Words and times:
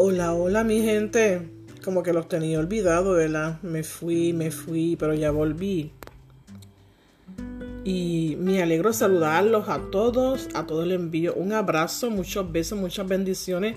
Hola 0.00 0.62
mi 0.62 0.80
gente, 0.80 1.50
como 1.84 2.04
que 2.04 2.12
los 2.12 2.28
tenía 2.28 2.60
olvidado, 2.60 3.14
¿verdad? 3.14 3.60
Me 3.62 3.82
fui, 3.82 4.32
me 4.32 4.52
fui, 4.52 4.94
pero 4.94 5.12
ya 5.12 5.32
volví. 5.32 5.90
Y 7.82 8.36
me 8.38 8.62
alegro 8.62 8.92
saludarlos 8.92 9.68
a 9.68 9.80
todos, 9.90 10.50
a 10.54 10.66
todos 10.66 10.86
les 10.86 11.00
envío 11.00 11.34
un 11.34 11.52
abrazo, 11.52 12.12
muchos 12.12 12.52
besos, 12.52 12.78
muchas 12.78 13.08
bendiciones 13.08 13.76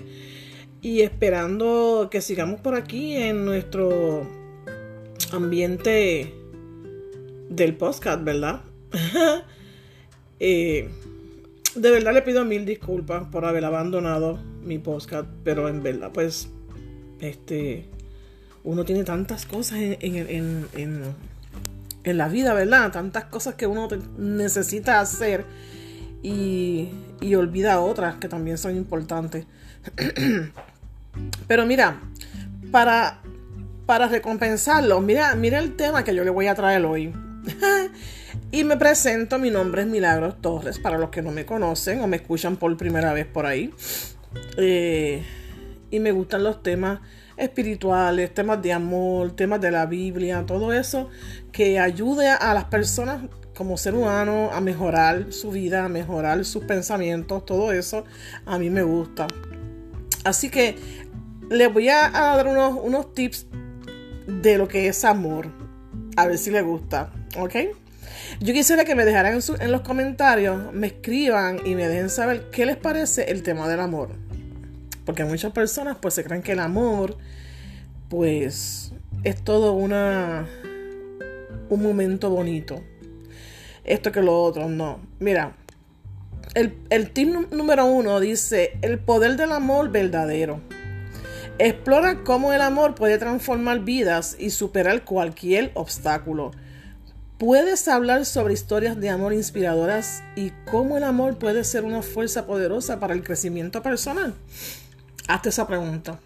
y 0.80 1.00
esperando 1.00 2.06
que 2.08 2.20
sigamos 2.20 2.60
por 2.60 2.76
aquí 2.76 3.16
en 3.16 3.44
nuestro 3.44 4.24
ambiente 5.32 6.32
del 7.48 7.74
podcast, 7.74 8.22
¿verdad? 8.22 8.60
Eh, 10.44 10.88
de 11.76 11.90
verdad 11.92 12.12
le 12.12 12.22
pido 12.22 12.44
mil 12.44 12.64
disculpas 12.64 13.28
por 13.30 13.44
haber 13.44 13.64
abandonado 13.64 14.40
mi 14.62 14.78
podcast, 14.78 15.28
pero 15.44 15.68
en 15.68 15.82
verdad, 15.82 16.10
pues, 16.12 16.48
este, 17.20 17.88
uno 18.64 18.84
tiene 18.84 19.04
tantas 19.04 19.46
cosas 19.46 19.78
en, 19.80 20.68
en, 20.74 21.14
la 22.04 22.28
vida, 22.28 22.54
¿verdad? 22.54 22.90
Tantas 22.92 23.24
cosas 23.24 23.54
que 23.54 23.66
uno 23.66 23.88
necesita 24.18 25.00
hacer 25.00 25.44
y, 26.22 26.88
y 27.20 27.34
olvida 27.34 27.80
otras 27.80 28.16
que 28.16 28.28
también 28.28 28.58
son 28.58 28.76
importantes. 28.76 29.46
pero 31.46 31.66
mira, 31.66 32.00
para, 32.70 33.20
para 33.86 34.08
recompensarlo, 34.08 35.00
mira, 35.00 35.34
mira 35.34 35.58
el 35.58 35.76
tema 35.76 36.04
que 36.04 36.14
yo 36.14 36.24
le 36.24 36.30
voy 36.30 36.46
a 36.46 36.54
traer 36.54 36.84
hoy. 36.84 37.12
y 38.50 38.64
me 38.64 38.76
presento, 38.76 39.38
mi 39.38 39.50
nombre 39.50 39.82
es 39.82 39.88
Milagros 39.88 40.40
Torres, 40.40 40.78
para 40.78 40.98
los 40.98 41.10
que 41.10 41.22
no 41.22 41.30
me 41.30 41.44
conocen 41.44 42.00
o 42.00 42.06
me 42.06 42.16
escuchan 42.16 42.56
por 42.56 42.76
primera 42.76 43.12
vez 43.12 43.26
por 43.26 43.46
ahí. 43.46 43.72
Eh, 44.56 45.22
y 45.90 46.00
me 46.00 46.12
gustan 46.12 46.42
los 46.42 46.62
temas 46.62 47.00
espirituales, 47.36 48.32
temas 48.32 48.62
de 48.62 48.72
amor, 48.72 49.32
temas 49.32 49.60
de 49.60 49.70
la 49.70 49.86
Biblia, 49.86 50.44
todo 50.46 50.72
eso 50.72 51.08
que 51.50 51.78
ayude 51.78 52.28
a 52.28 52.54
las 52.54 52.64
personas 52.64 53.22
como 53.54 53.76
ser 53.76 53.94
humano 53.94 54.50
a 54.52 54.60
mejorar 54.60 55.32
su 55.32 55.50
vida, 55.50 55.84
a 55.84 55.88
mejorar 55.88 56.44
sus 56.44 56.64
pensamientos, 56.64 57.44
todo 57.44 57.72
eso 57.72 58.04
a 58.46 58.58
mí 58.58 58.70
me 58.70 58.82
gusta. 58.82 59.26
Así 60.24 60.50
que 60.50 60.76
les 61.50 61.72
voy 61.72 61.88
a, 61.88 62.10
dar 62.10 62.46
unos, 62.46 62.78
unos 62.82 63.12
tips 63.14 63.46
de 64.26 64.58
lo 64.58 64.68
que 64.68 64.88
es 64.88 65.04
amor. 65.04 65.48
A 66.16 66.26
ver 66.26 66.38
si 66.38 66.50
les 66.50 66.64
gusta. 66.64 67.12
¿Ok? 67.38 67.54
Yo 68.40 68.52
quisiera 68.52 68.84
que 68.84 68.94
me 68.94 69.04
dejaran 69.04 69.40
en, 69.60 69.72
los 69.72 69.80
comentarios, 69.82 70.72
me 70.72 70.88
escriban 70.88 71.60
y 71.64 71.74
me 71.74 71.88
dejen 71.88 72.10
saber 72.10 72.50
qué 72.50 72.66
les 72.66 72.76
parece 72.76 73.30
el 73.30 73.42
tema 73.42 73.68
del 73.68 73.80
amor. 73.80 74.10
Porque 75.04 75.24
muchas 75.24 75.52
personas 75.52 75.96
pues 76.00 76.14
se 76.14 76.24
creen 76.24 76.42
que 76.42 76.52
el 76.52 76.60
amor 76.60 77.16
pues 78.08 78.92
es 79.24 79.42
todo 79.42 79.72
una 79.72 80.46
un 81.68 81.82
momento 81.82 82.30
bonito. 82.30 82.82
Esto 83.84 84.12
que 84.12 84.22
lo 84.22 84.40
otro, 84.40 84.68
no. 84.68 85.00
Mira, 85.18 85.56
el, 86.54 86.76
el 86.90 87.10
tip 87.10 87.28
número 87.50 87.86
uno 87.86 88.20
dice 88.20 88.78
el 88.82 88.98
poder 88.98 89.36
del 89.36 89.52
amor 89.52 89.90
verdadero. 89.90 90.60
Explora 91.58 92.24
cómo 92.24 92.52
el 92.52 92.60
amor 92.60 92.94
puede 92.94 93.18
transformar 93.18 93.80
vidas 93.80 94.36
y 94.38 94.50
superar 94.50 95.04
cualquier 95.04 95.70
obstáculo. 95.74 96.50
Puedes 97.42 97.88
hablar 97.88 98.24
sobre 98.24 98.54
historias 98.54 99.00
de 99.00 99.10
amor 99.10 99.32
inspiradoras 99.32 100.22
y 100.36 100.52
cómo 100.70 100.96
el 100.96 101.02
amor 101.02 101.38
puede 101.38 101.64
ser 101.64 101.84
una 101.84 102.00
fuerza 102.00 102.46
poderosa 102.46 103.00
para 103.00 103.14
el 103.14 103.24
crecimiento 103.24 103.82
personal. 103.82 104.36
Hazte 105.26 105.48
esa 105.48 105.66
pregunta. 105.66 106.20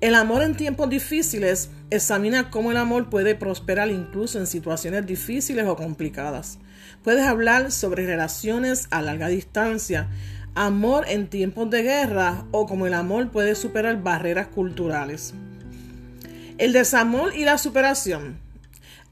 El 0.00 0.14
amor 0.14 0.44
en 0.44 0.56
tiempos 0.56 0.88
difíciles 0.88 1.68
examina 1.90 2.48
cómo 2.48 2.70
el 2.70 2.76
amor 2.76 3.10
puede 3.10 3.34
prosperar 3.34 3.90
incluso 3.90 4.38
en 4.38 4.46
situaciones 4.46 5.04
difíciles 5.04 5.66
o 5.66 5.74
complicadas. 5.74 6.60
Puedes 7.02 7.26
hablar 7.26 7.72
sobre 7.72 8.06
relaciones 8.06 8.86
a 8.92 9.02
larga 9.02 9.26
distancia, 9.26 10.08
amor 10.54 11.06
en 11.08 11.26
tiempos 11.26 11.70
de 11.70 11.82
guerra 11.82 12.44
o 12.52 12.66
cómo 12.66 12.86
el 12.86 12.94
amor 12.94 13.32
puede 13.32 13.56
superar 13.56 14.00
barreras 14.00 14.46
culturales. 14.46 15.34
El 16.58 16.72
desamor 16.72 17.34
y 17.34 17.44
la 17.44 17.58
superación 17.58 18.41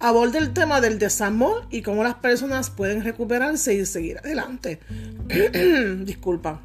aborda 0.00 0.38
el 0.38 0.52
tema 0.52 0.80
del 0.80 0.98
desamor 0.98 1.66
y 1.70 1.82
cómo 1.82 2.02
las 2.02 2.16
personas 2.16 2.70
pueden 2.70 3.04
recuperarse 3.04 3.74
y 3.74 3.86
seguir 3.86 4.18
adelante. 4.18 4.80
Disculpa. 6.04 6.60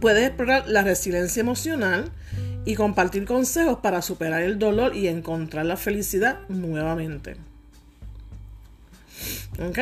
Puedes 0.00 0.26
explorar 0.26 0.68
la 0.68 0.82
resiliencia 0.82 1.40
emocional 1.40 2.10
y 2.64 2.74
compartir 2.74 3.24
consejos 3.24 3.78
para 3.82 4.02
superar 4.02 4.42
el 4.42 4.58
dolor 4.58 4.96
y 4.96 5.08
encontrar 5.08 5.66
la 5.66 5.76
felicidad 5.76 6.40
nuevamente. 6.48 7.36
¿Ok? 9.60 9.78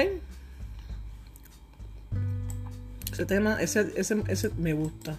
Ese 3.12 3.26
tema, 3.26 3.60
ese, 3.60 3.92
ese, 3.96 4.22
ese 4.28 4.50
me 4.58 4.72
gusta. 4.72 5.18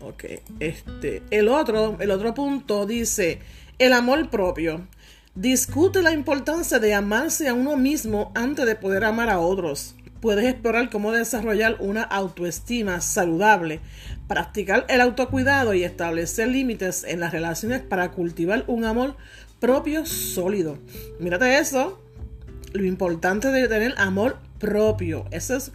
Ok, 0.00 0.24
este. 0.60 1.22
El 1.30 1.48
otro, 1.48 1.96
el 1.98 2.10
otro 2.10 2.34
punto 2.34 2.86
dice: 2.86 3.40
el 3.78 3.92
amor 3.92 4.28
propio. 4.30 4.86
Discute 5.36 6.00
la 6.00 6.12
importancia 6.12 6.78
de 6.78 6.94
amarse 6.94 7.46
a 7.46 7.52
uno 7.52 7.76
mismo 7.76 8.32
antes 8.34 8.64
de 8.64 8.74
poder 8.74 9.04
amar 9.04 9.28
a 9.28 9.38
otros. 9.38 9.94
Puedes 10.22 10.46
explorar 10.46 10.88
cómo 10.88 11.12
desarrollar 11.12 11.76
una 11.78 12.04
autoestima 12.04 13.02
saludable, 13.02 13.80
practicar 14.28 14.86
el 14.88 15.02
autocuidado 15.02 15.74
y 15.74 15.84
establecer 15.84 16.48
límites 16.48 17.04
en 17.04 17.20
las 17.20 17.32
relaciones 17.32 17.82
para 17.82 18.12
cultivar 18.12 18.64
un 18.66 18.86
amor 18.86 19.14
propio 19.60 20.06
sólido. 20.06 20.78
Mírate 21.20 21.58
eso, 21.58 22.02
lo 22.72 22.86
importante 22.86 23.48
de 23.52 23.68
tener 23.68 23.92
amor 23.98 24.38
propio. 24.58 25.26
Eso 25.32 25.56
es 25.56 25.70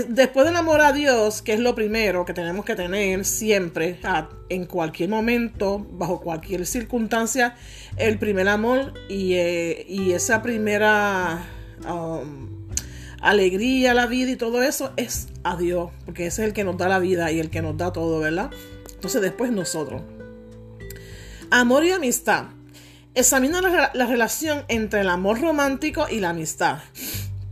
después 0.00 0.46
del 0.46 0.56
amor 0.56 0.80
a 0.80 0.92
Dios, 0.92 1.42
que 1.42 1.52
es 1.52 1.60
lo 1.60 1.74
primero 1.74 2.24
que 2.24 2.32
tenemos 2.32 2.64
que 2.64 2.74
tener 2.74 3.26
siempre, 3.26 4.00
en 4.48 4.64
cualquier 4.64 5.10
momento, 5.10 5.86
bajo 5.92 6.20
cualquier 6.20 6.64
circunstancia, 6.66 7.56
el 7.98 8.18
primer 8.18 8.48
amor 8.48 8.94
y, 9.10 9.34
eh, 9.34 10.14
esa 10.14 10.42
primera 10.42 11.44
um, 11.86 12.48
alegría 13.20 13.92
la 13.92 14.06
vida 14.06 14.30
y 14.30 14.36
todo 14.36 14.62
eso 14.62 14.92
es 14.96 15.28
a 15.44 15.56
Dios, 15.56 15.90
porque 16.06 16.26
ese 16.26 16.42
es 16.42 16.48
el 16.48 16.54
que 16.54 16.64
nos 16.64 16.78
da 16.78 16.88
la 16.88 16.98
vida 16.98 17.30
y 17.30 17.38
el 17.38 17.50
que 17.50 17.60
nos 17.60 17.76
da 17.76 17.92
todo, 17.92 18.18
¿verdad? 18.18 18.50
Entonces 18.94 19.20
después 19.20 19.52
nosotros. 19.52 20.00
Amor 21.50 21.84
y 21.84 21.90
amistad. 21.90 22.46
Examina 23.14 23.60
la 23.60 24.06
relación 24.06 24.64
entre 24.68 25.02
el 25.02 25.10
amor 25.10 25.38
romántico 25.38 26.06
y 26.10 26.20
la 26.20 26.30
amistad. 26.30 26.78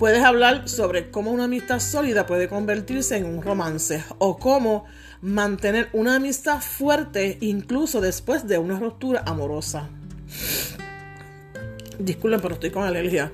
Puedes 0.00 0.24
hablar 0.24 0.66
sobre 0.66 1.10
cómo 1.10 1.30
una 1.30 1.44
amistad 1.44 1.78
sólida 1.78 2.24
puede 2.24 2.48
convertirse 2.48 3.18
en 3.18 3.26
un 3.26 3.42
romance 3.42 4.02
o 4.16 4.38
cómo 4.38 4.86
mantener 5.20 5.90
una 5.92 6.14
amistad 6.14 6.62
fuerte 6.62 7.36
incluso 7.42 8.00
después 8.00 8.48
de 8.48 8.56
una 8.56 8.80
ruptura 8.80 9.22
amorosa. 9.26 9.90
Disculpen, 11.98 12.40
pero 12.40 12.54
estoy 12.54 12.70
con 12.70 12.84
alergia. 12.84 13.30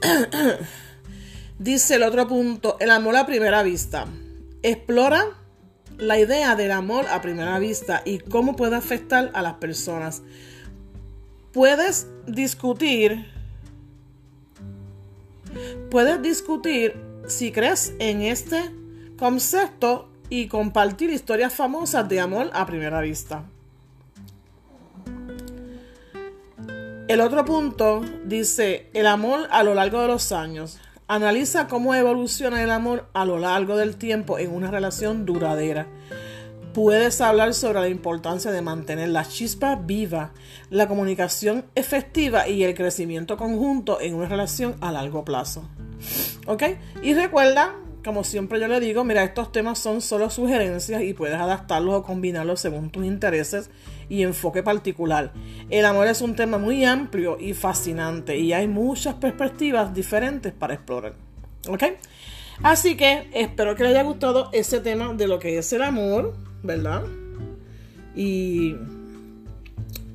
Dice 1.58 1.96
el 1.96 2.02
otro 2.02 2.26
punto, 2.26 2.78
el 2.80 2.92
amor 2.92 3.14
a 3.14 3.26
primera 3.26 3.62
vista. 3.62 4.06
Explora 4.62 5.22
la 5.98 6.18
idea 6.18 6.56
del 6.56 6.70
amor 6.70 7.04
a 7.10 7.20
primera 7.20 7.58
vista 7.58 8.00
y 8.06 8.20
cómo 8.20 8.56
puede 8.56 8.76
afectar 8.76 9.30
a 9.34 9.42
las 9.42 9.56
personas. 9.56 10.22
Puedes 11.52 12.06
discutir 12.26 13.35
Puedes 15.90 16.22
discutir 16.22 16.94
si 17.26 17.52
crees 17.52 17.94
en 17.98 18.22
este 18.22 18.70
concepto 19.18 20.08
y 20.28 20.48
compartir 20.48 21.10
historias 21.10 21.54
famosas 21.54 22.08
de 22.08 22.20
amor 22.20 22.50
a 22.52 22.66
primera 22.66 23.00
vista. 23.00 23.44
El 27.08 27.20
otro 27.20 27.44
punto 27.44 28.04
dice 28.24 28.90
el 28.92 29.06
amor 29.06 29.46
a 29.52 29.62
lo 29.62 29.74
largo 29.74 30.00
de 30.00 30.08
los 30.08 30.32
años. 30.32 30.80
Analiza 31.06 31.68
cómo 31.68 31.94
evoluciona 31.94 32.64
el 32.64 32.70
amor 32.72 33.08
a 33.14 33.24
lo 33.24 33.38
largo 33.38 33.76
del 33.76 33.94
tiempo 33.94 34.40
en 34.40 34.52
una 34.52 34.72
relación 34.72 35.24
duradera. 35.24 35.86
Puedes 36.76 37.22
hablar 37.22 37.54
sobre 37.54 37.80
la 37.80 37.88
importancia 37.88 38.50
de 38.50 38.60
mantener 38.60 39.08
la 39.08 39.26
chispa 39.26 39.76
viva, 39.76 40.34
la 40.68 40.86
comunicación 40.86 41.64
efectiva 41.74 42.48
y 42.48 42.64
el 42.64 42.74
crecimiento 42.74 43.38
conjunto 43.38 43.98
en 43.98 44.14
una 44.14 44.28
relación 44.28 44.76
a 44.82 44.92
largo 44.92 45.24
plazo. 45.24 45.66
¿Ok? 46.46 46.64
Y 47.02 47.14
recuerda, 47.14 47.74
como 48.04 48.24
siempre 48.24 48.60
yo 48.60 48.68
le 48.68 48.78
digo, 48.78 49.04
mira, 49.04 49.24
estos 49.24 49.52
temas 49.52 49.78
son 49.78 50.02
solo 50.02 50.28
sugerencias 50.28 51.00
y 51.00 51.14
puedes 51.14 51.40
adaptarlos 51.40 51.94
o 51.94 52.02
combinarlos 52.02 52.60
según 52.60 52.90
tus 52.90 53.06
intereses 53.06 53.70
y 54.10 54.22
enfoque 54.22 54.62
particular. 54.62 55.32
El 55.70 55.86
amor 55.86 56.08
es 56.08 56.20
un 56.20 56.36
tema 56.36 56.58
muy 56.58 56.84
amplio 56.84 57.38
y 57.40 57.54
fascinante 57.54 58.36
y 58.36 58.52
hay 58.52 58.68
muchas 58.68 59.14
perspectivas 59.14 59.94
diferentes 59.94 60.52
para 60.52 60.74
explorar. 60.74 61.14
¿Ok? 61.70 61.84
Así 62.62 62.98
que 62.98 63.30
espero 63.32 63.74
que 63.74 63.82
les 63.82 63.92
haya 63.92 64.02
gustado 64.02 64.50
ese 64.52 64.80
tema 64.80 65.14
de 65.14 65.26
lo 65.26 65.38
que 65.38 65.56
es 65.56 65.72
el 65.72 65.82
amor 65.82 66.34
¿verdad? 66.66 67.04
Y, 68.14 68.76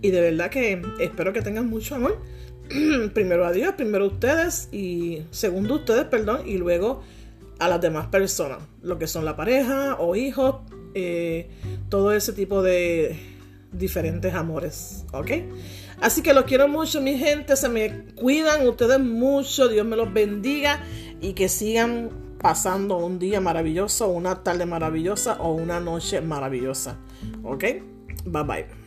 y 0.02 0.12
de 0.12 0.22
verdad 0.22 0.50
que 0.50 0.82
espero 1.00 1.34
que 1.34 1.42
tengan 1.42 1.70
mucho 1.70 1.96
amor. 1.96 2.20
primero 3.14 3.46
a 3.46 3.52
Dios, 3.52 3.74
primero 3.76 4.06
a 4.06 4.08
ustedes 4.08 4.70
y 4.72 5.24
segundo 5.32 5.76
a 5.76 5.78
ustedes, 5.78 6.06
perdón, 6.06 6.48
y 6.48 6.58
luego 6.58 7.04
a 7.60 7.68
las 7.68 7.82
demás 7.82 8.08
personas, 8.08 8.60
lo 8.82 8.98
que 8.98 9.08
son 9.08 9.26
la 9.26 9.36
pareja 9.36 9.96
o 10.00 10.16
hijos, 10.16 10.56
eh, 10.96 11.50
todo 11.90 12.12
ese 12.12 12.34
tipo 12.34 12.62
de 12.62 13.18
diferentes 13.72 14.34
amores, 14.34 15.06
¿ok? 15.14 15.32
Así 16.02 16.24
que 16.24 16.34
los 16.34 16.46
quiero 16.46 16.68
mucho, 16.68 17.02
mi 17.02 17.18
gente, 17.18 17.56
se 17.56 17.70
me 17.70 18.06
cuidan 18.16 18.68
ustedes 18.68 19.00
mucho, 19.00 19.68
Dios 19.68 19.86
me 19.86 19.96
los 19.96 20.12
bendiga 20.12 20.84
y 21.22 21.34
que 21.34 21.48
sigan 21.48 22.10
pasando 22.42 22.98
un 22.98 23.20
día 23.20 23.40
maravilloso, 23.40 24.08
una 24.10 24.44
tarde 24.44 24.66
maravillosa 24.66 25.38
o 25.40 25.54
una 25.54 25.80
noche 25.80 26.22
maravillosa, 26.22 26.98
¿ok? 27.44 27.64
Bye 28.26 28.44
bye. 28.44 28.81